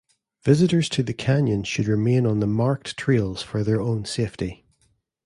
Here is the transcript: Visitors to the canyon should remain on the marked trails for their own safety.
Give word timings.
Visitors 0.43 0.89
to 0.89 1.03
the 1.03 1.13
canyon 1.13 1.63
should 1.63 1.87
remain 1.87 2.25
on 2.25 2.39
the 2.39 2.47
marked 2.47 2.97
trails 2.97 3.43
for 3.43 3.63
their 3.63 3.79
own 3.79 4.03
safety. 4.03 4.65